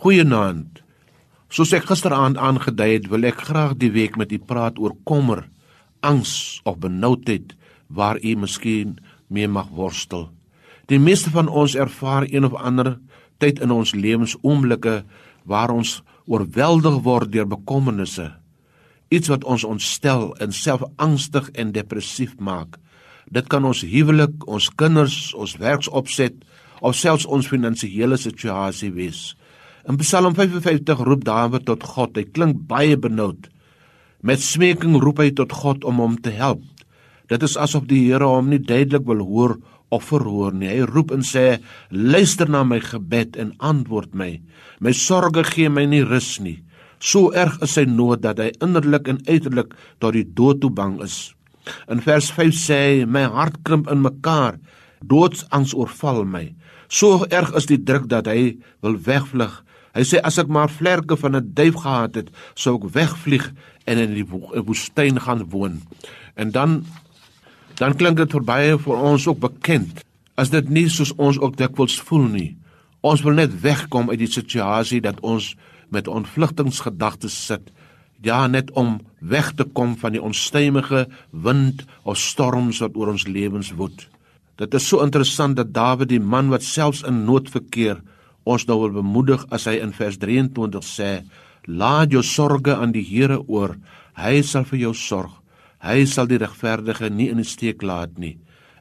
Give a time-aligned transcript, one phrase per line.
[0.00, 0.78] Goeienaand.
[1.52, 5.42] Soos ek gisteraand aangedui het, wil ek graag die week met u praat oor kommer,
[6.00, 7.50] angs of benoudheid
[7.92, 8.94] waar u miskien
[9.28, 10.30] mee mag worstel.
[10.88, 12.94] Die meeste van ons ervaar een of ander
[13.44, 15.02] tyd in ons lewens oomblikke
[15.44, 18.30] waar ons oorweldig word deur bekommernisse.
[19.12, 22.80] Iets wat ons ontstel en self angstig en depressief maak.
[23.28, 26.40] Dit kan ons huwelik, ons kinders, ons werksopset
[26.80, 29.34] of selfs ons finansiële situasie wees.
[29.88, 32.18] In Psalm 55 roep Dawid tot God.
[32.18, 33.48] Hy klink baie benoud.
[34.20, 36.60] Met smeking roep hy tot God om hom te help.
[37.32, 39.56] Dit is asof die Here hom nie duidelik wil hoor
[39.90, 40.68] of verhoor nie.
[40.68, 44.40] Hy roep en sê: "Luister na my gebed en antwoord my.
[44.80, 46.60] My sorges gee my nie rus nie.
[47.00, 51.00] So erg is sy nood dat hy innerlik en uiterlik tot die dood toe bang
[51.00, 51.32] is."
[51.88, 54.60] In vers 5 sê hy: "My hart krimp in mekaar.
[55.04, 56.54] Doodsangs oorval my.
[56.88, 61.16] So erg is die druk dat hy wil wegvlug." Hy sê as ek maar vlerke
[61.16, 63.52] van 'n duif gehad het, sou ek wegvlieg
[63.86, 64.26] en in die
[64.62, 65.82] woestyn gaan woon.
[66.36, 66.84] En dan
[67.74, 70.04] dan klink dit vir baie vir ons ook bekend.
[70.36, 72.56] As dit nie soos ons ook dikwels voel nie.
[73.00, 75.56] Ons wil net wegkom uit die situasie dat ons
[75.88, 77.72] met ontvlugtingsgedagtes sit.
[78.20, 83.26] Ja, net om weg te kom van die onstuimige wind of storms wat oor ons
[83.26, 84.08] lewens woed.
[84.60, 88.02] Dit is so interessant dat Dawid, die man wat selfs in nood verkeer,
[88.44, 91.24] ons nou wil bemoedig as hy in vers 23 sê:
[91.64, 93.78] "Laat jou sorges aan die Here oor,
[94.20, 95.40] hy sal vir jou sorg."
[95.80, 98.36] Hy sal die regverdige nie in die steek laat nie.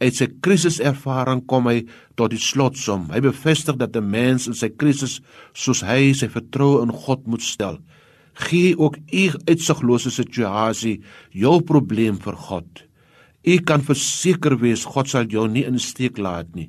[0.00, 1.84] Uit sy krisiservaring kom hy
[2.16, 3.10] tot die slotsom.
[3.12, 5.20] Hy bevestig dat 'n mens in sy krisis
[5.54, 7.78] soos hy sy vertroue in God moet stel.
[8.34, 12.89] Gee ook u uitsiglose situasie jou probleem vir God.
[13.40, 16.68] U kan verseker wees God sal jou nie in steek laat nie.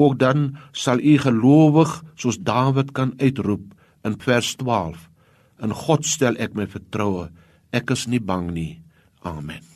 [0.00, 3.74] Ook dan sal u gelowig soos Dawid kan uitroep
[4.08, 5.08] in vers 12.
[5.62, 7.28] In God stel ek my vertroue.
[7.72, 8.80] Ek is nie bang nie.
[9.22, 9.71] Amen.